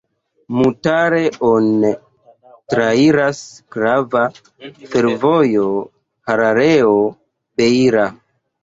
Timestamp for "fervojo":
4.95-5.71